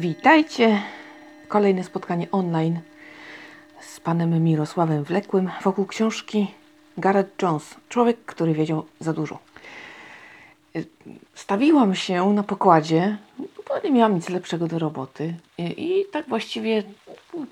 Witajcie. 0.00 0.82
Kolejne 1.48 1.84
spotkanie 1.84 2.30
online 2.30 2.80
z 3.80 4.00
panem 4.00 4.44
Mirosławem 4.44 5.04
Wlekłym 5.04 5.50
wokół 5.62 5.86
książki 5.86 6.46
Gareth 6.98 7.42
Jones. 7.42 7.74
Człowiek, 7.88 8.24
który 8.26 8.54
wiedział 8.54 8.84
za 9.00 9.12
dużo. 9.12 9.38
Stawiłam 11.34 11.94
się 11.94 12.32
na 12.32 12.42
pokładzie, 12.42 13.18
bo 13.38 13.80
nie 13.84 13.90
miałam 13.90 14.14
nic 14.14 14.28
lepszego 14.28 14.66
do 14.66 14.78
roboty. 14.78 15.34
I, 15.58 16.04
tak 16.12 16.28
właściwie 16.28 16.82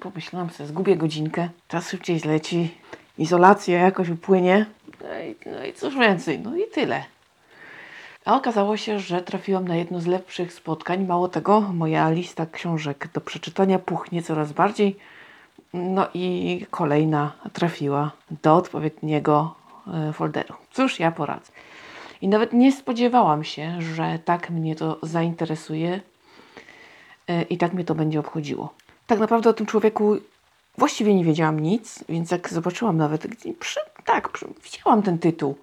pomyślałam 0.01 0.51
sobie, 0.51 0.69
zgubię 0.69 0.97
godzinkę, 0.97 1.49
czas 1.69 1.89
szybciej 1.91 2.19
zleci, 2.19 2.75
izolacja 3.19 3.79
jakoś 3.79 4.09
upłynie. 4.09 4.67
No 5.01 5.21
i, 5.21 5.37
no 5.53 5.65
i 5.65 5.73
cóż 5.73 5.95
więcej, 5.95 6.39
no 6.39 6.57
i 6.57 6.63
tyle. 6.75 7.05
A 8.29 8.37
okazało 8.37 8.77
się, 8.77 9.01
że 9.01 9.23
trafiłam 9.23 9.69
na 9.69 9.77
jedno 9.77 10.01
z 10.01 10.07
lepszych 10.07 10.53
spotkań. 10.53 11.07
Mało 11.07 11.29
tego, 11.29 11.61
moja 11.61 12.11
lista 12.11 12.47
książek 12.47 13.09
do 13.15 13.21
przeczytania 13.21 13.79
puchnie 13.79 14.23
coraz 14.23 14.53
bardziej. 14.53 14.97
No 15.73 16.09
i 16.15 16.67
kolejna 16.71 17.33
trafiła 17.53 18.13
do 18.43 18.57
odpowiedniego 18.57 19.55
e, 19.95 20.13
folderu. 20.13 20.55
Cóż 20.71 21.01
ja 21.01 21.13
poradzę. 21.13 21.53
I 22.23 22.29
nawet 22.29 22.53
nie 22.53 22.73
spodziewałam 22.73 23.45
się, 23.45 23.83
że 23.83 24.19
tak 24.25 24.51
mnie 24.51 24.77
to 24.77 24.99
zainteresuje 25.03 26.01
e, 27.29 27.43
i 27.43 27.59
tak 27.59 27.73
mnie 27.73 27.85
to 27.85 27.95
będzie 27.95 28.21
obchodziło. 28.21 28.75
Tak 29.07 29.19
naprawdę 29.19 29.51
o 29.51 29.53
tym 29.53 29.67
człowieku 29.67 30.17
właściwie 30.79 31.15
nie 31.15 31.25
wiedziałam 31.25 31.61
nic, 31.61 32.05
więc 32.09 32.31
jak 32.31 32.49
zobaczyłam 32.49 32.97
nawet, 32.97 33.27
przy, 33.61 33.81
tak, 34.05 34.29
przy, 34.29 34.47
widziałam 34.65 35.03
ten 35.03 35.19
tytuł 35.19 35.57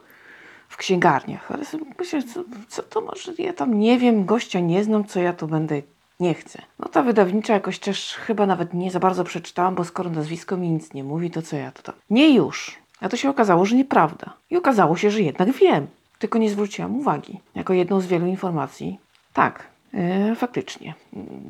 w 0.76 0.78
księgarniach, 0.78 1.52
ale 1.52 1.64
myślę, 2.00 2.24
co, 2.24 2.44
co 2.68 2.84
to 2.84 3.02
może, 3.02 3.32
ja 3.38 3.54
tam 3.54 3.80
nie 3.80 4.00
wiem, 4.00 4.26
gościa 4.26 4.60
nie 4.60 4.84
znam, 4.84 5.06
co 5.06 5.20
ja 5.20 5.34
tu 5.34 5.48
będę, 5.48 5.82
nie 6.20 6.34
chcę. 6.34 6.62
No 6.80 6.90
ta 6.90 7.04
wydawnicza 7.04 7.54
jakoś 7.54 7.80
też 7.80 8.16
chyba 8.16 8.46
nawet 8.46 8.74
nie 8.74 8.92
za 8.92 9.00
bardzo 9.00 9.24
przeczytałam, 9.24 9.76
bo 9.76 9.84
skoro 9.84 10.10
nazwisko 10.10 10.58
mi 10.58 10.70
nic 10.70 10.94
nie 10.94 11.04
mówi, 11.04 11.32
to 11.32 11.42
co 11.42 11.56
ja 11.56 11.72
to 11.72 11.84
tam. 11.84 11.96
Nie 12.10 12.36
już. 12.36 12.76
A 13.02 13.10
to 13.10 13.18
się 13.18 13.30
okazało, 13.30 13.66
że 13.66 13.76
nieprawda. 13.76 14.34
I 14.50 14.58
okazało 14.58 14.98
się, 14.98 15.12
że 15.12 15.22
jednak 15.22 15.52
wiem, 15.52 15.88
tylko 16.20 16.38
nie 16.38 16.50
zwróciłam 16.50 16.96
uwagi. 16.96 17.40
Jako 17.56 17.74
jedną 17.74 18.02
z 18.02 18.06
wielu 18.06 18.28
informacji. 18.28 19.00
Tak, 19.34 19.68
yy, 19.94 20.36
faktycznie. 20.36 20.94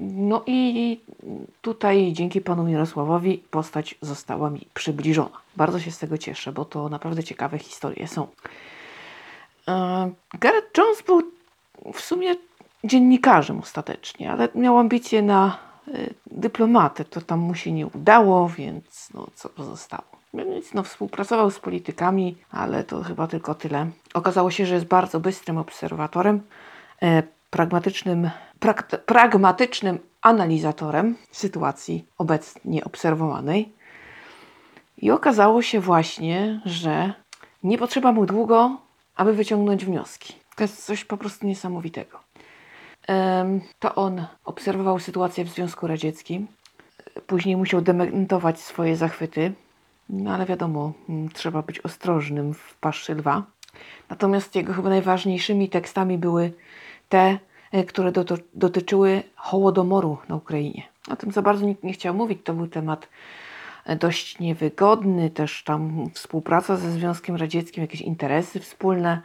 No 0.02 0.44
i 0.46 1.00
tutaj 1.62 2.14
dzięki 2.14 2.42
panu 2.42 2.64
Mirosławowi 2.64 3.38
postać 3.52 3.96
została 4.02 4.50
mi 4.50 4.68
przybliżona. 4.74 5.38
Bardzo 5.56 5.80
się 5.80 5.92
z 5.92 6.00
tego 6.00 6.18
cieszę, 6.18 6.52
bo 6.52 6.66
to 6.66 6.90
naprawdę 6.90 7.24
ciekawe 7.24 7.60
historie 7.60 8.08
są. 8.08 8.28
Gareth 10.40 10.78
Jones 10.78 11.02
był 11.02 11.22
w 11.94 12.02
sumie 12.02 12.36
dziennikarzem 12.84 13.60
ostatecznie, 13.60 14.32
ale 14.32 14.50
miał 14.56 14.78
ambicje 14.78 15.22
na 15.22 15.58
y, 15.88 16.14
dyplomatę. 16.32 17.06
To 17.06 17.22
tam 17.22 17.40
mu 17.40 17.56
się 17.56 17.72
nie 17.72 17.88
udało, 17.88 18.50
więc 18.50 19.10
no, 19.14 19.28
co 19.36 19.50
pozostało. 19.50 20.04
Więc 20.34 20.74
no, 20.74 20.84
współpracował 20.84 21.52
z 21.52 21.60
politykami, 21.60 22.38
ale 22.52 22.84
to 22.84 23.04
chyba 23.04 23.28
tylko 23.28 23.56
tyle. 23.56 23.88
Okazało 24.14 24.52
się, 24.52 24.66
że 24.66 24.74
jest 24.74 24.88
bardzo 24.88 25.20
bystrym 25.20 25.58
obserwatorem, 25.58 26.42
e, 27.02 27.24
pragmatycznym, 27.50 28.30
prak, 28.60 29.06
pragmatycznym 29.06 30.00
analizatorem 30.22 31.16
sytuacji 31.32 32.06
obecnie 32.18 32.84
obserwowanej. 32.84 33.74
I 34.98 35.12
okazało 35.12 35.62
się 35.62 35.80
właśnie, 35.80 36.62
że 36.66 37.14
nie 37.64 37.78
potrzeba 37.78 38.12
mu 38.12 38.26
długo, 38.26 38.85
aby 39.16 39.34
wyciągnąć 39.34 39.86
wnioski. 39.86 40.34
To 40.56 40.64
jest 40.64 40.86
coś 40.86 41.06
po 41.06 41.18
prostu 41.18 41.48
niesamowitego. 41.48 42.20
To 43.80 43.96
on 43.96 44.26
obserwował 44.46 45.00
sytuację 45.00 45.46
w 45.46 45.50
Związku 45.50 45.88
Radzieckim. 45.88 46.48
Później 47.28 47.58
musiał 47.58 47.82
dementować 47.82 48.60
swoje 48.60 48.96
zachwyty, 48.96 49.54
no 50.10 50.32
ale 50.32 50.46
wiadomo, 50.46 50.94
mm, 51.10 51.30
trzeba 51.30 51.62
być 51.62 51.80
ostrożnym 51.80 52.54
w 52.54 52.76
paszczy 52.76 53.16
lwa. 53.16 53.44
Natomiast 54.10 54.56
jego 54.56 54.74
chyba 54.74 54.90
najważniejszymi 54.90 55.70
tekstami 55.70 56.18
były 56.18 56.54
te, 57.10 57.40
e, 57.72 57.84
które 57.84 58.12
dotyczyły 58.54 59.24
Hołodomoru 59.36 60.18
na 60.30 60.36
Ukrainie. 60.36 60.84
O 61.12 61.16
tym 61.16 61.32
za 61.32 61.42
bardzo 61.42 61.66
nikt 61.66 61.84
nie 61.84 61.94
chciał 61.94 62.14
mówić. 62.14 62.40
To 62.44 62.54
był 62.54 62.68
temat 62.68 63.08
dość 64.00 64.40
niewygodny, 64.40 65.30
też 65.30 65.64
tam 65.64 66.10
współpraca 66.14 66.78
ze 66.78 66.92
Związkiem 66.92 67.36
Radzieckim, 67.36 67.82
jakieś 67.82 68.02
interesy 68.02 68.60
wspólne. 68.60 69.22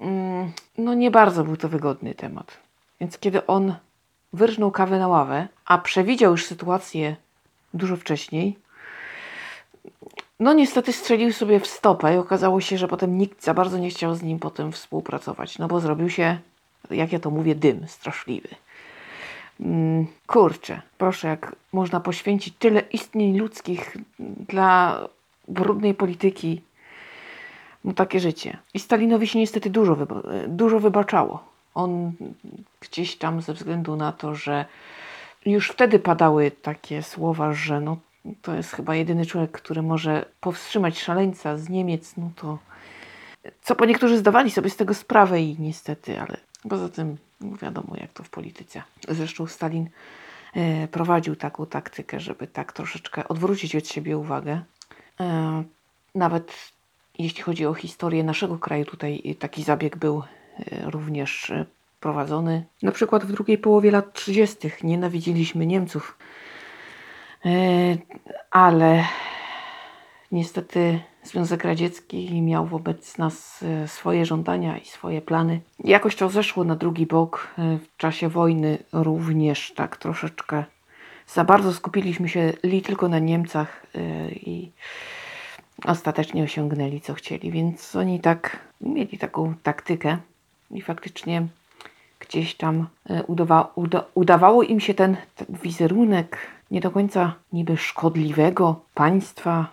Mm, 0.00 0.52
no 0.78 0.94
nie 0.94 1.10
bardzo 1.10 1.44
był 1.44 1.56
to 1.56 1.68
wygodny 1.68 2.14
temat. 2.14 2.58
Więc 3.00 3.18
kiedy 3.18 3.46
on 3.46 3.74
wyrżnął 4.32 4.70
kawę 4.70 4.98
na 4.98 5.08
ławę, 5.08 5.48
a 5.64 5.78
przewidział 5.78 6.32
już 6.32 6.46
sytuację 6.46 7.16
dużo 7.74 7.96
wcześniej, 7.96 8.56
no 10.40 10.52
niestety 10.52 10.92
strzelił 10.92 11.32
sobie 11.32 11.60
w 11.60 11.66
stopę 11.66 12.14
i 12.14 12.18
okazało 12.18 12.60
się, 12.60 12.78
że 12.78 12.88
potem 12.88 13.18
nikt 13.18 13.44
za 13.44 13.54
bardzo 13.54 13.78
nie 13.78 13.90
chciał 13.90 14.14
z 14.14 14.22
nim 14.22 14.38
potem 14.38 14.72
współpracować, 14.72 15.58
no 15.58 15.68
bo 15.68 15.80
zrobił 15.80 16.10
się, 16.10 16.38
jak 16.90 17.12
ja 17.12 17.20
to 17.20 17.30
mówię, 17.30 17.54
dym 17.54 17.88
straszliwy. 17.88 18.48
Mm, 19.62 20.06
kurczę, 20.26 20.82
proszę, 20.98 21.28
jak 21.28 21.56
można 21.72 22.00
poświęcić 22.00 22.54
tyle 22.58 22.80
istnień 22.80 23.38
ludzkich 23.38 23.96
dla 24.48 25.00
brudnej 25.48 25.94
polityki, 25.94 26.62
no 27.84 27.92
takie 27.92 28.20
życie. 28.20 28.58
I 28.74 28.80
Stalinowi 28.80 29.26
się 29.26 29.38
niestety 29.38 29.70
dużo, 29.70 29.96
wyba 29.96 30.22
dużo 30.48 30.80
wybaczało. 30.80 31.44
On 31.74 32.12
gdzieś 32.80 33.16
tam 33.16 33.40
ze 33.40 33.54
względu 33.54 33.96
na 33.96 34.12
to, 34.12 34.34
że 34.34 34.64
już 35.46 35.68
wtedy 35.70 35.98
padały 35.98 36.50
takie 36.50 37.02
słowa, 37.02 37.52
że 37.52 37.80
no, 37.80 37.96
to 38.42 38.54
jest 38.54 38.72
chyba 38.72 38.94
jedyny 38.94 39.26
człowiek, 39.26 39.50
który 39.50 39.82
może 39.82 40.24
powstrzymać 40.40 41.00
szaleńca 41.00 41.58
z 41.58 41.68
Niemiec, 41.68 42.16
no 42.16 42.30
to 42.36 42.58
co 43.62 43.76
po 43.76 43.84
niektórzy 43.84 44.18
zdawali 44.18 44.50
sobie 44.50 44.70
z 44.70 44.76
tego 44.76 44.94
sprawę 44.94 45.42
i 45.42 45.56
niestety, 45.58 46.20
ale 46.20 46.36
poza 46.68 46.88
tym 46.88 47.16
wiadomo 47.62 47.96
jak 47.96 48.12
to 48.12 48.22
w 48.22 48.30
polityce. 48.30 48.82
Zresztą 49.08 49.46
Stalin 49.46 49.88
e, 50.54 50.88
prowadził 50.88 51.36
taką 51.36 51.66
taktykę, 51.66 52.20
żeby 52.20 52.46
tak 52.46 52.72
troszeczkę 52.72 53.28
odwrócić 53.28 53.76
od 53.76 53.88
siebie 53.88 54.18
uwagę. 54.18 54.62
E, 55.20 55.64
nawet 56.14 56.72
jeśli 57.18 57.42
chodzi 57.42 57.66
o 57.66 57.74
historię 57.74 58.24
naszego 58.24 58.58
kraju, 58.58 58.84
tutaj 58.84 59.36
taki 59.38 59.62
zabieg 59.62 59.96
był 59.96 60.22
e, 60.22 60.90
również 60.90 61.52
prowadzony. 62.00 62.64
Na 62.82 62.92
przykład 62.92 63.24
w 63.24 63.32
drugiej 63.32 63.58
połowie 63.58 63.90
lat 63.90 64.12
30. 64.12 64.70
nienawidziliśmy 64.82 65.66
Niemców, 65.66 66.18
ale 68.50 69.04
niestety 70.32 71.00
Związek 71.22 71.64
Radziecki 71.64 72.42
miał 72.42 72.66
wobec 72.66 73.18
nas 73.18 73.64
swoje 73.86 74.26
żądania 74.26 74.78
i 74.78 74.84
swoje 74.84 75.22
plany. 75.22 75.60
Jakoś 75.84 76.16
to 76.16 76.28
zeszło 76.28 76.64
na 76.64 76.76
drugi 76.76 77.06
bok. 77.06 77.54
W 77.58 77.96
czasie 77.96 78.28
wojny 78.28 78.78
również 78.92 79.72
tak 79.76 79.96
troszeczkę 79.96 80.64
za 81.26 81.44
bardzo 81.44 81.72
skupiliśmy 81.72 82.28
się 82.28 82.52
li 82.62 82.82
tylko 82.82 83.08
na 83.08 83.18
Niemcach 83.18 83.86
i 84.32 84.70
ostatecznie 85.84 86.42
osiągnęli 86.42 87.00
co 87.00 87.14
chcieli, 87.14 87.50
więc 87.50 87.96
oni 87.96 88.20
tak 88.20 88.58
mieli 88.80 89.18
taką 89.18 89.54
taktykę 89.62 90.18
i 90.70 90.82
faktycznie 90.82 91.46
gdzieś 92.20 92.54
tam 92.54 92.86
e, 93.10 93.22
udawa, 93.22 93.72
uda, 93.74 94.04
udawało 94.14 94.62
im 94.62 94.80
się 94.80 94.94
ten, 94.94 95.16
ten 95.36 95.46
wizerunek 95.62 96.38
nie 96.70 96.80
do 96.80 96.90
końca 96.90 97.34
niby 97.52 97.76
szkodliwego 97.76 98.80
państwa, 98.94 99.70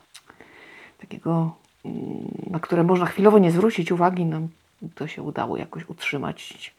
takiego, 1.00 1.56
mm, 1.86 1.98
na 2.50 2.60
które 2.60 2.84
można 2.84 3.06
chwilowo 3.06 3.40
nie 3.40 3.52
zwrócić 3.52 3.92
uwagi, 3.92 4.26
no 4.26 4.42
to 4.96 5.08
się 5.08 5.22
udało 5.22 5.58
jakoś 5.58 5.90
utrzymać. 5.90 6.74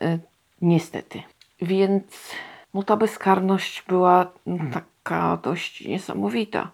E, 0.00 0.18
niestety. 0.62 1.22
Więc 1.62 2.34
no 2.74 2.82
ta 2.82 2.96
bezkarność 2.96 3.84
była 3.88 4.32
taka 4.72 5.38
dość 5.42 5.84
niesamowita. 5.84 6.70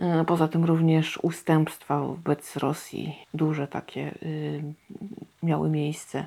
E, 0.00 0.24
poza 0.24 0.48
tym 0.48 0.64
również 0.64 1.18
ustępstwa 1.22 1.98
wobec 2.00 2.56
Rosji, 2.56 3.18
duże 3.34 3.68
takie 3.68 4.14
y, 4.22 4.62
miały 5.42 5.70
miejsce. 5.70 6.26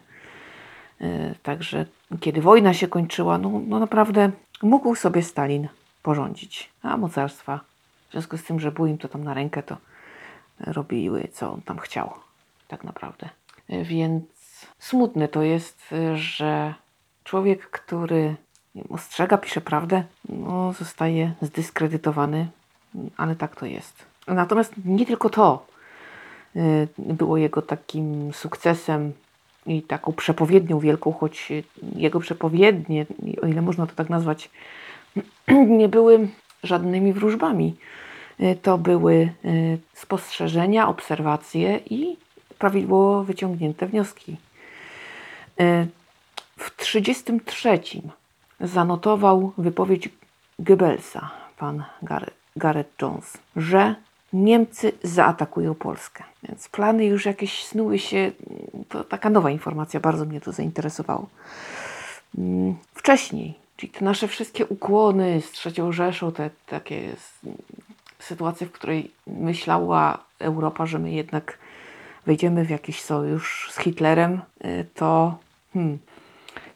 E, 1.02 1.36
także 1.44 1.86
kiedy 2.20 2.42
wojna 2.42 2.74
się 2.74 2.88
kończyła, 2.88 3.38
no, 3.38 3.62
no 3.68 3.80
naprawdę 3.80 4.32
mógł 4.62 4.96
sobie 4.96 5.24
Stalin 5.24 5.68
porządzić, 6.04 6.70
a 6.82 6.98
mocarstwa 6.98 7.60
w 8.10 8.12
związku 8.12 8.38
z 8.38 8.44
tym, 8.44 8.60
że 8.60 8.72
było 8.72 8.88
im 8.88 8.98
to 8.98 9.08
tam 9.08 9.24
na 9.24 9.34
rękę, 9.34 9.64
to 9.64 9.78
robiły 10.60 11.28
co 11.34 11.54
on 11.54 11.62
tam 11.62 11.80
chciał, 11.80 12.14
tak 12.68 12.84
naprawdę. 12.84 13.30
Więc 13.70 14.26
smutne 14.80 15.28
to 15.28 15.42
jest, 15.42 15.94
że 16.16 16.74
człowiek, 17.24 17.70
który 17.70 18.36
ostrzega, 18.90 19.38
pisze 19.38 19.62
prawdę, 19.62 20.04
no, 20.30 20.74
zostaje 20.74 21.34
zdyskredytowany 21.42 22.48
ale 23.18 23.36
tak 23.36 23.56
to 23.56 23.66
jest. 23.66 24.06
Natomiast 24.28 24.74
nie 24.86 25.06
tylko 25.06 25.30
to 25.30 25.66
y, 26.56 26.88
było 26.98 27.38
jego 27.38 27.62
takim 27.62 28.34
sukcesem 28.34 29.14
i 29.66 29.82
taką 29.82 30.14
przepowiednią 30.14 30.80
wielką, 30.80 31.14
choć 31.14 31.52
jego 31.96 32.20
przepowiednie, 32.20 33.06
o 33.42 33.48
ile 33.48 33.62
można 33.62 33.88
to 33.88 33.96
tak 33.96 34.10
nazwać, 34.10 34.50
nie 35.68 35.90
były 35.90 36.28
żadnymi 36.66 37.14
wróżbami. 37.14 37.76
To 38.62 38.78
były 38.78 39.32
spostrzeżenia, 39.94 40.88
obserwacje 40.88 41.80
i 41.90 42.18
prawidłowo 42.60 43.24
wyciągnięte 43.24 43.88
wnioski. 43.88 44.38
W 46.58 46.76
1933 46.78 47.80
zanotował 48.60 49.54
wypowiedź 49.58 50.10
Goebbelsa, 50.60 51.32
pan 51.58 51.84
Gareth 52.56 53.02
Jones, 53.02 53.38
że 53.56 53.96
Niemcy 54.34 54.92
zaatakują 55.04 55.76
Polskę. 55.76 56.24
Więc 56.44 56.70
plany 56.70 57.06
już 57.06 57.26
jakieś 57.26 57.66
snuły 57.66 58.00
się. 58.00 58.32
To 58.90 59.04
taka 59.04 59.30
nowa 59.30 59.52
informacja, 59.52 60.00
bardzo 60.00 60.26
mnie 60.26 60.42
to 60.42 60.52
zainteresowało. 60.52 61.28
Mm, 62.38 62.76
wcześniej, 62.94 63.54
czyli 63.78 63.92
te 63.92 64.06
nasze 64.06 64.28
wszystkie 64.28 64.66
ukłony 64.66 65.42
z 65.42 65.52
trzecią 65.52 65.92
Rzeszą, 65.92 66.32
te 66.32 66.50
takie 66.66 67.16
sytuacje, 68.20 68.68
w 68.68 68.72
której 68.72 69.12
myślała 69.28 70.24
Europa, 70.40 70.86
że 70.86 71.00
my 71.00 71.12
jednak 71.12 71.58
wejdziemy 72.26 72.66
w 72.66 72.70
jakiś 72.70 73.02
sojusz 73.02 73.70
z 73.72 73.78
Hitlerem, 73.78 74.42
y, 74.66 74.86
to 74.94 75.38
hmm, 75.74 76.00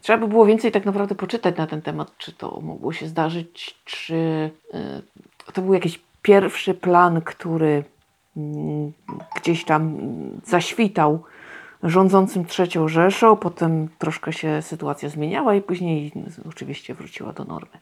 trzeba 0.02 0.18
by 0.18 0.28
było 0.28 0.46
więcej 0.46 0.72
tak 0.72 0.84
naprawdę 0.84 1.14
poczytać 1.14 1.56
na 1.56 1.66
ten 1.66 1.82
temat, 1.82 2.18
czy 2.18 2.32
to 2.32 2.60
mogło 2.60 2.92
się 2.92 3.08
zdarzyć, 3.08 3.80
czy 3.84 4.14
y, 5.46 5.52
to 5.52 5.62
był 5.62 5.74
jakiś 5.74 6.00
pierwszy 6.22 6.74
plan, 6.74 7.22
który 7.22 7.84
mm, 8.36 8.92
gdzieś 9.36 9.64
tam 9.64 9.98
zaświtał 10.44 11.24
rządzącym 11.82 12.44
trzecią 12.44 12.88
Rzeszą, 12.88 13.36
potem 13.36 13.88
troszkę 13.98 14.32
się 14.32 14.62
sytuacja 14.62 15.08
zmieniała 15.08 15.54
i 15.54 15.62
później 15.62 16.12
oczywiście 16.48 16.94
wróciła 16.94 17.32
do 17.32 17.44
normy. 17.44 17.78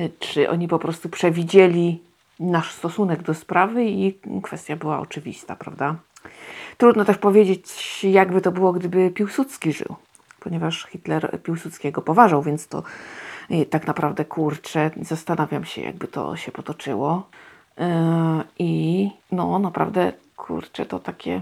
Y, 0.00 0.10
czy 0.18 0.50
oni 0.50 0.68
po 0.68 0.78
prostu 0.78 1.08
przewidzieli 1.08 2.00
nasz 2.40 2.72
stosunek 2.72 3.22
do 3.22 3.34
sprawy 3.34 3.84
i 3.84 4.14
kwestia 4.42 4.76
była 4.76 5.00
oczywista, 5.00 5.56
prawda? 5.56 5.94
Trudno 6.76 7.04
też 7.04 7.18
powiedzieć, 7.18 8.04
jakby 8.04 8.40
to 8.40 8.52
było, 8.52 8.72
gdyby 8.72 9.10
Piłsudski 9.10 9.72
żył, 9.72 9.96
ponieważ 10.40 10.86
Hitler 10.90 11.42
Piłsudskiego 11.42 12.02
poważał, 12.02 12.42
więc 12.42 12.68
to 12.68 12.82
y, 13.50 13.66
tak 13.66 13.86
naprawdę 13.86 14.24
kurczę, 14.24 14.90
zastanawiam 15.02 15.64
się, 15.64 15.82
jakby 15.82 16.08
to 16.08 16.36
się 16.36 16.52
potoczyło. 16.52 17.28
Yy, 17.78 17.86
I 18.58 19.10
no, 19.32 19.58
naprawdę 19.58 20.12
kurczę, 20.36 20.86
to 20.86 20.98
takie, 20.98 21.40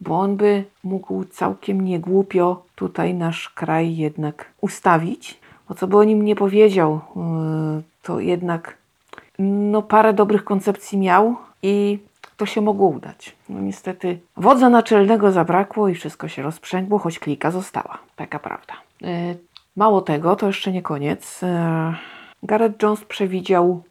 bo 0.00 0.20
on 0.20 0.36
by 0.36 0.64
mógł 0.84 1.24
całkiem 1.24 1.80
niegłupio 1.80 2.62
tutaj 2.74 3.14
nasz 3.14 3.48
kraj 3.48 3.96
jednak 3.96 4.50
ustawić. 4.60 5.38
Bo 5.68 5.74
co 5.74 5.86
by 5.86 5.96
o 5.96 6.04
nim 6.04 6.24
nie 6.24 6.36
powiedział, 6.36 7.00
yy, 7.16 7.82
to 8.02 8.20
jednak 8.20 8.76
no, 9.38 9.82
parę 9.82 10.12
dobrych 10.12 10.44
koncepcji 10.44 10.98
miał 10.98 11.36
i 11.62 11.98
to 12.36 12.46
się 12.46 12.60
mogło 12.60 12.88
udać. 12.88 13.36
No 13.48 13.60
niestety 13.60 14.20
wodza 14.36 14.68
naczelnego 14.70 15.32
zabrakło 15.32 15.88
i 15.88 15.94
wszystko 15.94 16.28
się 16.28 16.42
rozprzęgło, 16.42 16.98
choć 16.98 17.18
klika 17.18 17.50
została. 17.50 17.98
Taka 18.16 18.38
prawda. 18.38 18.74
Yy, 19.00 19.08
mało 19.76 20.00
tego, 20.00 20.36
to 20.36 20.46
jeszcze 20.46 20.72
nie 20.72 20.82
koniec. 20.82 21.42
Yy, 21.42 21.48
Gareth 22.42 22.82
Jones 22.82 23.04
przewidział 23.04 23.82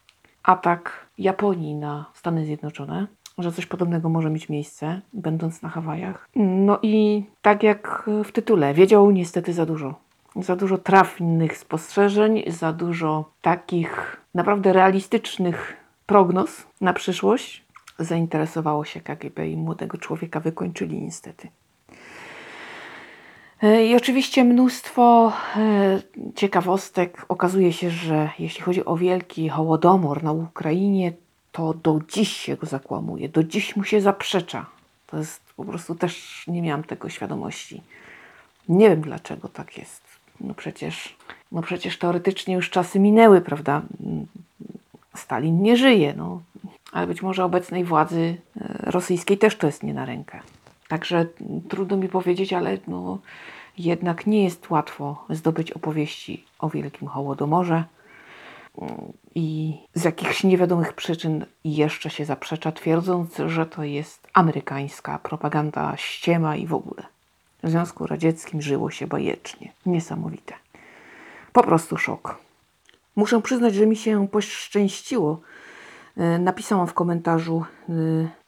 atak 0.44 1.07
Japonii 1.18 1.75
na 1.75 2.06
Stany 2.13 2.45
Zjednoczone, 2.45 3.07
że 3.38 3.51
coś 3.51 3.66
podobnego 3.66 4.10
może 4.10 4.30
mieć 4.30 4.50
miejsce, 4.50 5.01
będąc 5.13 5.62
na 5.62 5.69
Hawajach. 5.69 6.30
No 6.36 6.80
i 6.81 7.24
tak 7.42 7.63
jak 7.63 8.10
w 8.24 8.31
tytule, 8.31 8.74
wiedział 8.74 9.12
niestety 9.12 9.54
za 9.54 9.66
dużo. 9.66 9.95
Za 10.36 10.56
dużo 10.56 10.78
trafnych 10.78 11.57
spostrzeżeń, 11.57 12.44
za 12.48 12.74
dużo 12.74 13.30
takich 13.42 14.22
naprawdę 14.34 14.74
realistycznych 14.74 15.78
prognoz 16.06 16.68
na 16.81 16.94
przyszłość. 16.94 17.66
Zainteresowało 18.00 18.86
się 18.86 19.01
KGB 19.01 19.50
i 19.50 19.57
młodego 19.57 19.98
człowieka 19.98 20.40
wykończyli 20.40 21.01
niestety. 21.01 21.48
E, 23.63 23.86
I 23.86 23.95
oczywiście 23.95 24.44
mnóstwo 24.44 25.33
e, 25.56 26.00
ciekawostek. 26.36 27.25
Okazuje 27.30 27.74
się, 27.74 27.90
że 27.90 28.30
jeśli 28.40 28.62
chodzi 28.62 28.86
o 28.86 28.95
wielki 28.95 29.50
hołodomor 29.50 30.24
na 30.24 30.31
Ukrainie, 30.31 31.13
to 31.57 31.74
do 31.74 32.00
dziś 32.09 32.31
się 32.38 32.56
go 32.56 32.68
zakłamuje, 32.68 33.30
do 33.30 33.44
dziś 33.44 33.75
mu 33.75 33.83
się 33.83 34.01
zaprzecza. 34.01 34.65
To 35.07 35.18
jest 35.18 35.42
po 35.56 35.65
prostu 35.65 35.95
też 35.95 36.44
nie 36.48 36.62
miałam 36.62 36.83
tego 36.83 37.09
świadomości. 37.09 37.81
Nie 38.69 38.89
wiem 38.89 39.01
dlaczego 39.01 39.50
tak 39.50 39.77
jest. 39.77 40.01
No 40.42 40.54
przecież, 40.54 41.15
no 41.51 41.62
przecież 41.62 41.98
teoretycznie 41.98 42.56
już 42.56 42.69
czasy 42.69 43.00
minęły, 43.00 43.42
prawda? 43.42 43.81
Stalin 45.15 45.62
nie 45.62 45.77
żyje, 45.77 46.13
no. 46.18 46.42
Ale 46.92 47.07
być 47.07 47.21
może 47.21 47.45
obecnej 47.45 47.83
władzy 47.83 48.38
e, 48.62 48.92
rosyjskiej 48.92 49.38
też 49.38 49.56
to 49.56 49.68
jest 49.68 49.83
nie 49.83 49.94
na 49.94 50.06
rękę. 50.06 50.39
Także 50.88 51.25
trudno 51.69 51.98
mi 51.98 52.09
powiedzieć, 52.09 52.54
ale 52.54 52.77
no, 52.88 53.18
jednak 53.77 54.27
nie 54.27 54.44
jest 54.44 54.69
łatwo 54.69 55.25
zdobyć 55.30 55.71
opowieści 55.71 56.45
o 56.59 56.69
Wielkim 56.69 57.07
Hołodomorze 57.07 57.83
i 59.36 59.78
z 59.94 60.04
jakichś 60.04 60.44
niewiadomych 60.44 60.94
przyczyn 60.94 61.46
jeszcze 61.64 62.10
się 62.10 62.26
zaprzecza, 62.26 62.72
twierdząc, 62.72 63.38
że 63.48 63.66
to 63.66 63.84
jest 63.84 64.28
amerykańska 64.34 65.20
propaganda 65.20 65.94
ściema 65.98 66.56
i 66.56 66.68
w 66.68 66.74
ogóle. 66.74 67.04
W 67.64 67.70
Związku 67.70 68.08
Radzieckim 68.08 68.62
żyło 68.62 68.92
się 68.92 69.08
bajecznie. 69.08 69.74
Niesamowite. 69.86 70.54
Po 71.54 71.64
prostu 71.64 71.98
szok. 71.98 72.38
Muszę 73.16 73.42
przyznać, 73.42 73.76
że 73.76 73.88
mi 73.88 73.96
się 73.96 74.28
poszczęściło 74.28 75.42
E, 76.18 76.40
napisałam 76.40 76.88
w 76.88 76.94
komentarzu 76.94 77.66
e, 77.90 77.94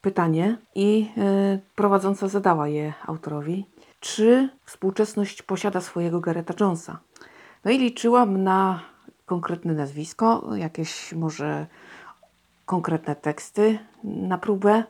pytanie 0.01 0.57
i 0.75 1.11
e, 1.17 1.59
prowadząca 1.75 2.27
zadała 2.27 2.67
je 2.67 2.93
autorowi, 3.07 3.65
czy 3.99 4.49
współczesność 4.65 5.41
posiada 5.41 5.81
swojego 5.81 6.19
Gareta 6.19 6.53
Jonesa. 6.59 6.99
No 7.65 7.71
i 7.71 7.77
liczyłam 7.77 8.43
na 8.43 8.79
konkretne 9.29 9.73
nazwisko, 9.73 10.55
jakieś 10.55 11.13
może 11.13 11.67
konkretne 12.65 13.15
teksty 13.15 13.79
na 14.03 14.37
próbę. 14.37 14.83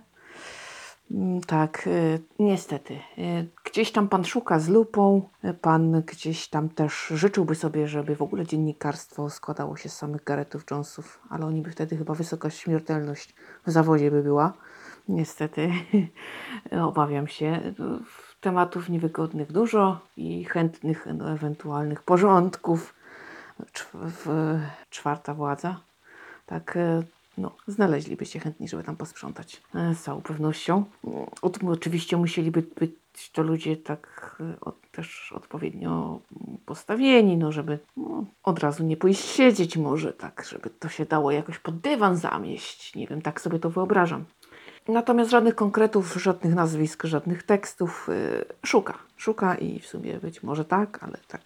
Mm, 1.11 1.41
tak, 1.41 1.87
y, 1.87 2.21
niestety. 2.39 2.93
Y, 2.93 3.47
gdzieś 3.65 3.91
tam 3.91 4.07
pan 4.07 4.25
szuka 4.25 4.59
z 4.59 4.69
lupą, 4.69 5.29
pan 5.61 6.01
gdzieś 6.01 6.47
tam 6.47 6.69
też 6.69 7.07
życzyłby 7.07 7.55
sobie, 7.55 7.87
żeby 7.87 8.15
w 8.15 8.21
ogóle 8.21 8.45
dziennikarstwo 8.45 9.29
składało 9.29 9.77
się 9.77 9.89
z 9.89 9.95
samych 9.95 10.23
Garretów 10.23 10.63
Jonesów, 10.71 11.19
ale 11.29 11.45
oni 11.45 11.61
by 11.61 11.71
wtedy 11.71 11.97
chyba 11.97 12.13
wysoka 12.13 12.49
śmiertelność 12.49 13.35
w 13.65 13.71
zawodzie 13.71 14.11
by 14.11 14.23
była. 14.23 14.53
Niestety, 15.07 15.71
obawiam 16.91 17.27
się. 17.27 17.73
Tematów 18.41 18.89
niewygodnych 18.89 19.51
dużo 19.51 19.99
i 20.17 20.43
chętnych 20.45 21.07
ewentualnych 21.07 22.03
porządków. 22.03 22.98
Czwarta 24.89 25.33
władza. 25.33 25.79
Tak, 26.45 26.75
y, 26.75 27.03
no, 27.37 27.51
znaleźlibyście 27.67 28.39
chętni, 28.39 28.67
żeby 28.67 28.83
tam 28.83 28.95
posprzątać. 28.95 29.61
E, 29.75 29.95
z 29.95 30.01
całą 30.01 30.21
pewnością. 30.21 30.83
Oczywiście 31.71 32.17
musieliby 32.17 32.61
być 32.61 32.91
to 33.33 33.43
ludzie 33.43 33.77
tak 33.77 34.35
e, 34.65 34.71
też 34.91 35.33
odpowiednio 35.35 36.19
postawieni, 36.65 37.37
no 37.37 37.51
żeby 37.51 37.79
no, 37.97 38.25
od 38.43 38.59
razu 38.59 38.83
nie 38.83 38.97
pójść 38.97 39.25
siedzieć 39.25 39.77
może 39.77 40.13
tak, 40.13 40.45
żeby 40.49 40.69
to 40.69 40.89
się 40.89 41.05
dało 41.05 41.31
jakoś 41.31 41.59
pod 41.59 41.79
dywan 41.79 42.15
zamieść. 42.15 42.95
Nie 42.95 43.07
wiem, 43.07 43.21
tak 43.21 43.41
sobie 43.41 43.59
to 43.59 43.69
wyobrażam. 43.69 44.25
Natomiast 44.87 45.31
żadnych 45.31 45.55
konkretów, 45.55 46.13
żadnych 46.13 46.55
nazwisk, 46.55 47.03
żadnych 47.03 47.43
tekstów 47.43 48.07
yy, 48.07 48.45
szuka. 48.65 48.97
Szuka 49.17 49.55
i 49.55 49.79
w 49.79 49.87
sumie 49.87 50.13
być 50.19 50.43
może 50.43 50.65
tak, 50.65 51.03
ale 51.03 51.17
tak 51.27 51.41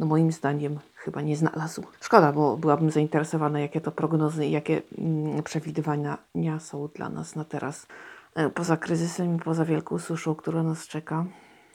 no 0.00 0.06
moim 0.06 0.32
zdaniem 0.32 0.78
chyba 0.94 1.20
nie 1.20 1.36
znalazł. 1.36 1.82
Szkoda, 2.00 2.32
bo 2.32 2.56
byłabym 2.56 2.90
zainteresowana, 2.90 3.60
jakie 3.60 3.80
to 3.80 3.92
prognozy 3.92 4.46
i 4.46 4.50
jakie 4.50 4.82
mm, 4.98 5.42
przewidywania 5.42 6.18
są 6.58 6.88
dla 6.94 7.08
nas 7.08 7.36
na 7.36 7.44
teraz. 7.44 7.86
E, 8.34 8.50
poza 8.50 8.76
kryzysem 8.76 9.36
i 9.36 9.38
poza 9.38 9.64
wielką 9.64 9.98
suszą, 9.98 10.34
która 10.34 10.62
nas 10.62 10.86
czeka. 10.86 11.24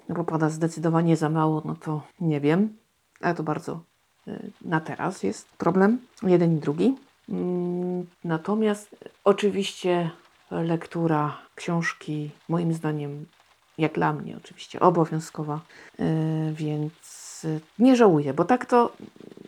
No 0.10 0.16
bo 0.16 0.24
pada 0.24 0.50
zdecydowanie 0.50 1.18
za 1.18 1.30
mało, 1.30 1.62
no 1.66 1.75
to 1.75 2.01
nie 2.20 2.42
wiem. 2.42 2.78
Ale 3.22 3.36
to 3.36 3.44
bardzo 3.44 3.84
e, 4.28 4.40
na 4.62 4.80
teraz 4.80 5.24
jest 5.24 5.50
problem. 5.58 6.00
Jeden 6.24 6.58
i 6.58 6.60
drugi. 6.60 6.96
Mm, 7.30 8.06
natomiast 8.24 8.96
oczywiście 9.24 10.12
lektura 10.51 11.38
książki, 11.56 12.32
moim 12.50 12.74
zdaniem, 12.74 13.25
jak 13.78 13.94
dla 13.94 14.13
mnie 14.13 14.38
oczywiście, 14.38 14.80
obowiązkowa, 14.80 15.60
e, 16.00 16.54
więc 17.43 17.63
nie 17.79 17.95
żałuję, 17.95 18.33
bo 18.33 18.45
tak 18.45 18.65
to 18.65 18.91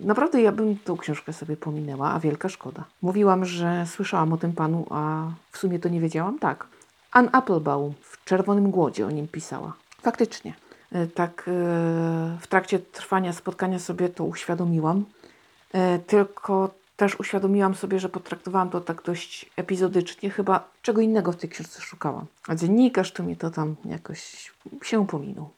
naprawdę 0.01 0.41
ja 0.41 0.51
bym 0.51 0.77
tą 0.77 0.97
książkę 0.97 1.33
sobie 1.33 1.57
pominęła, 1.57 2.11
a 2.11 2.19
wielka 2.19 2.49
szkoda. 2.49 2.83
Mówiłam, 3.01 3.45
że 3.45 3.85
słyszałam 3.87 4.33
o 4.33 4.37
tym 4.37 4.53
panu, 4.53 4.85
a 4.89 5.31
w 5.51 5.57
sumie 5.57 5.79
to 5.79 5.89
nie 5.89 6.01
wiedziałam. 6.01 6.39
Tak. 6.39 6.67
Ann 7.11 7.29
Applebaum 7.31 7.93
w 8.01 8.23
Czerwonym 8.23 8.71
Głodzie 8.71 9.07
o 9.07 9.11
nim 9.11 9.27
pisała. 9.27 9.73
Faktycznie. 10.01 10.53
E, 10.91 11.07
Tak 11.07 11.41
e, 11.47 11.51
w 12.41 12.47
trakcie 12.49 12.79
trwania 12.79 13.33
spotkania 13.33 13.79
sobie 13.79 14.09
to 14.09 14.23
uświadomiłam. 14.23 15.05
Tylko 16.07 16.69
też 16.97 17.19
uświadomiłam 17.19 17.75
sobie, 17.75 17.99
że 17.99 18.09
potraktowałam 18.09 18.69
to 18.69 18.81
tak 18.81 19.03
dość 19.03 19.49
epizodycznie. 19.57 20.29
Chyba 20.29 20.69
czego 20.81 21.01
innego 21.01 21.31
w 21.31 21.35
tej 21.35 21.49
książce 21.49 21.81
szukałam. 21.81 22.25
A 22.47 22.55
dziennikarz 22.55 23.11
to 23.11 23.23
mi 23.23 23.37
to 23.37 23.49
tam 23.49 23.75
jakoś 23.85 24.51
się 24.83 25.07
pominął. 25.07 25.49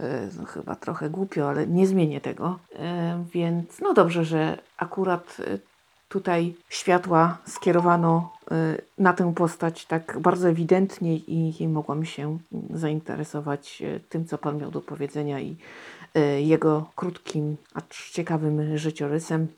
E, 0.00 0.28
No, 0.38 0.44
chyba 0.44 0.76
trochę 0.76 1.10
głupio, 1.10 1.48
ale 1.48 1.66
nie 1.66 1.86
zmienię 1.86 2.20
tego. 2.20 2.58
E, 2.76 3.24
Więc 3.32 3.80
no 3.80 3.94
dobrze, 3.94 4.24
że 4.24 4.58
akurat 4.76 5.36
e, 5.40 5.58
tutaj 6.08 6.54
światła 6.68 7.38
skierowano 7.46 8.34
na 8.98 9.12
tę 9.12 9.34
postać 9.34 9.86
tak 9.86 10.18
bardzo 10.20 10.48
ewidentnie 10.48 11.16
i, 11.16 11.68
mogłam 11.68 12.04
się 12.04 12.38
zainteresować 12.70 13.82
tym, 14.08 14.26
co 14.26 14.38
Pan 14.38 14.58
miał 14.58 14.70
do 14.70 14.80
powiedzenia 14.80 15.40
i 15.40 15.56
jego 16.38 16.90
krótkim, 16.96 17.56
acz 17.74 18.10
ciekawym 18.10 18.78
życiorysem. 18.78 19.48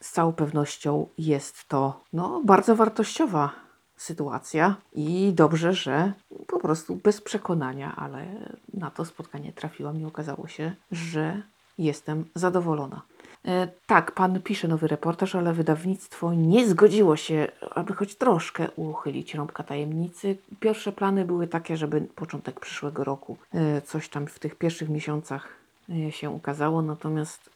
Z 0.00 0.10
całą 0.12 0.32
pewnością 0.32 1.06
jest 1.18 1.68
to 1.68 2.00
no, 2.12 2.42
bardzo 2.44 2.76
wartościowa 2.76 3.50
sytuacja 4.00 4.76
i 4.92 5.32
dobrze, 5.34 5.72
że 5.72 6.12
po 6.46 6.58
prostu 6.58 6.96
bez 6.96 7.20
przekonania, 7.20 7.96
ale 7.96 8.26
na 8.74 8.90
to 8.90 9.04
spotkanie 9.04 9.52
trafiłam 9.52 10.00
i 10.00 10.04
okazało 10.04 10.48
się, 10.48 10.72
że 10.92 11.42
jestem 11.78 12.24
zadowolona. 12.34 13.02
E, 13.44 13.68
tak, 13.86 14.12
pan 14.12 14.42
pisze 14.42 14.68
nowy 14.68 14.88
reportaż, 14.88 15.34
ale 15.34 15.52
wydawnictwo 15.52 16.34
nie 16.34 16.68
zgodziło 16.68 17.16
się, 17.16 17.48
aby 17.70 17.94
choć 17.94 18.14
troszkę 18.14 18.70
uchylić 18.76 19.34
rąbka 19.34 19.62
tajemnicy. 19.62 20.36
Pierwsze 20.60 20.92
plany 20.92 21.24
były 21.24 21.46
takie, 21.46 21.76
żeby 21.76 22.00
początek 22.00 22.60
przyszłego 22.60 23.04
roku 23.04 23.36
e, 23.54 23.82
coś 23.82 24.08
tam 24.08 24.26
w 24.26 24.38
tych 24.38 24.54
pierwszych 24.54 24.88
miesiącach 24.88 25.48
e, 25.90 26.12
się 26.12 26.30
ukazało, 26.30 26.82
natomiast 26.82 27.50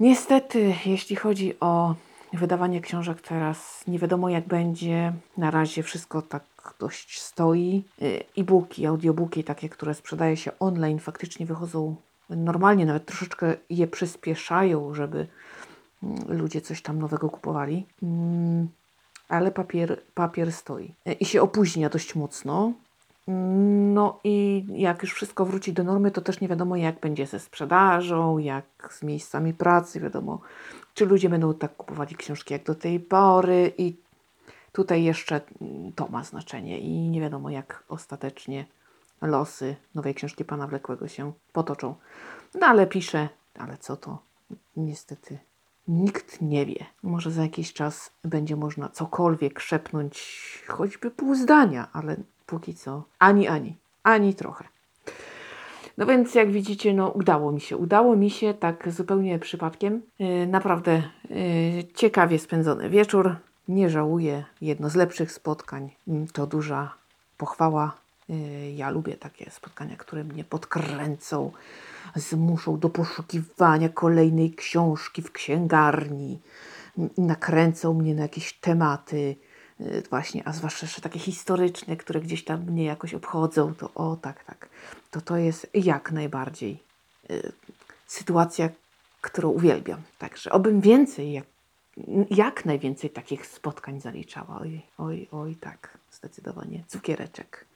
niestety, 0.00 0.74
jeśli 0.86 1.16
chodzi 1.16 1.60
o 1.60 1.94
wydawanie 2.32 2.80
książek 2.80 3.20
teraz, 3.20 3.84
nie 3.86 3.98
wiadomo 3.98 4.28
jak 4.28 4.46
będzie. 4.46 5.12
Na 5.36 5.50
razie 5.50 5.82
wszystko 5.82 6.22
tak 6.22 6.44
dość 6.80 7.20
stoi. 7.20 7.84
E, 8.02 8.04
E-booki, 8.40 8.86
audiobooki, 8.86 9.44
takie, 9.44 9.68
które 9.68 9.94
sprzedaje 9.94 10.36
się 10.36 10.50
online, 10.58 10.98
faktycznie 10.98 11.46
wychodzą 11.46 11.96
normalnie, 12.30 12.86
nawet 12.86 13.06
troszeczkę 13.06 13.54
je 13.70 13.86
przyspieszają, 13.86 14.94
żeby 14.94 15.26
mm, 16.02 16.38
ludzie 16.38 16.60
coś 16.60 16.82
tam 16.82 16.98
nowego 16.98 17.30
kupowali. 17.30 17.86
Mm, 18.02 18.68
Ale 19.28 19.50
papier, 19.50 20.00
papier 20.14 20.52
stoi 20.52 20.94
E, 21.06 21.12
i 21.12 21.24
się 21.24 21.42
opóźnia 21.42 21.88
dość 21.88 22.14
mocno. 22.14 22.72
No 23.94 24.20
i 24.24 24.66
jak 24.68 25.02
już 25.02 25.12
wszystko 25.12 25.44
wróci 25.46 25.72
do 25.72 25.84
normy, 25.84 26.10
to 26.10 26.20
też 26.20 26.40
nie 26.40 26.48
wiadomo, 26.48 26.76
jak 26.76 27.00
będzie 27.00 27.26
ze 27.26 27.40
sprzedażą, 27.40 28.38
jak 28.38 28.64
z 28.90 29.02
miejscami 29.02 29.54
pracy, 29.54 30.00
wiadomo, 30.00 30.40
czy 30.94 31.06
ludzie 31.06 31.28
będą 31.28 31.54
tak 31.54 31.76
kupowali 31.76 32.16
książki 32.16 32.54
jak 32.54 32.64
do 32.64 32.74
tej 32.74 33.00
pory. 33.00 33.72
I 33.78 33.96
tutaj 34.72 35.04
jeszcze 35.04 35.40
to 35.94 36.08
ma 36.08 36.24
znaczenie 36.24 36.78
i 36.78 37.08
nie 37.08 37.20
wiadomo, 37.20 37.50
jak 37.50 37.84
ostatecznie 37.88 38.66
losy 39.22 39.76
nowej 39.94 40.14
książki 40.14 40.44
pana 40.44 40.66
Wlekłego 40.66 41.08
się 41.08 41.32
potoczą. 41.52 41.94
No 42.54 42.66
ale 42.66 42.86
pisze, 42.86 43.28
ale 43.58 43.78
co 43.78 43.96
to? 43.96 44.18
Niestety 44.76 45.38
nikt 45.88 46.42
nie 46.42 46.66
wie. 46.66 46.86
Może 47.02 47.30
za 47.30 47.42
jakiś 47.42 47.72
czas 47.72 48.10
będzie 48.24 48.56
można 48.56 48.88
cokolwiek 48.88 49.60
szepnąć, 49.60 50.38
choćby 50.68 51.10
pół 51.10 51.34
zdania, 51.34 51.88
ale 51.92 52.16
póki 52.48 52.74
co 52.74 53.02
ani, 53.18 53.48
ani, 53.48 53.76
ani 54.02 54.34
trochę. 54.34 54.64
No 55.98 56.06
więc 56.06 56.34
jak 56.34 56.50
widzicie, 56.50 56.94
no 56.94 57.08
udało 57.08 57.52
mi 57.52 57.60
się. 57.60 57.76
Udało 57.76 58.16
mi 58.16 58.30
się 58.30 58.54
tak 58.54 58.90
zupełnie 58.92 59.38
przypadkiem. 59.38 60.02
Yy, 60.18 60.46
naprawdę 60.46 61.02
yy, 61.30 61.84
ciekawie 61.94 62.38
spędzony 62.38 62.90
wieczór. 62.90 63.36
Nie 63.68 63.90
żałuję. 63.90 64.44
Jedno 64.60 64.90
z 64.90 64.94
lepszych 64.94 65.32
spotkań. 65.32 65.90
Yy, 66.06 66.26
To 66.32 66.46
duża 66.46 66.94
pochwała. 67.38 67.94
Yy, 68.28 68.72
Ja 68.72 68.90
lubię 68.90 69.16
takie 69.16 69.50
spotkania, 69.50 69.96
które 69.96 70.24
mnie 70.24 70.44
podkręcą, 70.44 71.52
zmuszą 72.14 72.78
do 72.78 72.88
poszukiwania 72.90 73.88
kolejnej 73.88 74.54
książki 74.54 75.22
w 75.22 75.32
księgarni, 75.32 76.40
m, 76.98 77.08
nakręcą 77.18 77.94
mnie 77.94 78.14
na 78.14 78.22
jakieś 78.22 78.52
tematy, 78.52 79.36
właśnie, 80.10 80.48
a 80.48 80.52
zwłaszcza 80.52 80.86
jeszcze 80.86 81.00
takie 81.00 81.18
historyczne, 81.18 81.96
które 81.96 82.20
gdzieś 82.20 82.44
tam 82.44 82.64
mnie 82.64 82.84
jakoś 82.84 83.14
obchodzą, 83.14 83.74
to 83.74 83.90
o 83.94 84.16
tak, 84.16 84.44
tak, 84.44 84.68
to 85.10 85.20
to 85.20 85.36
jest 85.36 85.70
jak 85.74 86.12
najbardziej 86.12 86.82
yy, 87.28 87.52
sytuacja, 88.06 88.68
którą 89.20 89.48
uwielbiam. 89.48 90.02
Także 90.18 90.50
obym 90.50 90.80
więcej, 90.80 91.32
jak, 91.32 91.44
jak 92.30 92.64
najwięcej 92.64 93.10
takich 93.10 93.46
spotkań 93.46 94.00
zaliczała. 94.00 94.58
Oj, 94.60 94.82
oj, 94.98 95.28
oj, 95.32 95.56
tak, 95.56 95.98
zdecydowanie. 96.12 96.84
Cukiereczek 96.88 97.66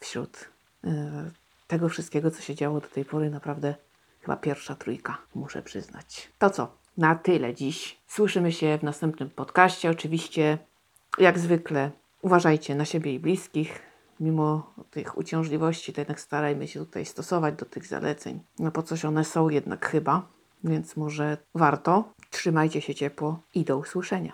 wśród 0.00 0.48
e, 0.84 1.30
tego 1.66 1.88
wszystkiego, 1.88 2.30
co 2.30 2.42
się 2.42 2.54
działo 2.54 2.80
do 2.80 2.88
tej 2.88 3.04
pory, 3.04 3.30
naprawdę 3.30 3.74
chyba 4.20 4.36
pierwsza 4.36 4.74
trójka, 4.74 5.18
muszę 5.34 5.62
przyznać. 5.62 6.28
To 6.38 6.50
co? 6.50 6.74
Na 6.96 7.14
tyle 7.14 7.54
dziś. 7.54 7.98
Słyszymy 8.06 8.52
się 8.52 8.78
w 8.78 8.82
następnym 8.82 9.30
podcaście. 9.30 9.90
Oczywiście, 9.90 10.58
jak 11.18 11.38
zwykle, 11.38 11.90
uważajcie 12.22 12.74
na 12.74 12.84
siebie 12.84 13.14
i 13.14 13.20
bliskich. 13.20 13.82
Mimo 14.20 14.74
tych 14.90 15.18
uciążliwości, 15.18 15.92
to 15.92 16.00
jednak 16.00 16.20
starajmy 16.20 16.68
się 16.68 16.80
tutaj 16.80 17.06
stosować 17.06 17.54
do 17.54 17.66
tych 17.66 17.86
zaleceń. 17.86 18.40
No 18.58 18.70
po 18.70 18.82
coś 18.82 19.04
one 19.04 19.24
są 19.24 19.48
jednak 19.48 19.86
chyba, 19.86 20.28
więc 20.64 20.96
może 20.96 21.36
warto. 21.54 22.12
Trzymajcie 22.30 22.80
się 22.80 22.94
ciepło 22.94 23.40
i 23.54 23.64
do 23.64 23.78
usłyszenia. 23.78 24.30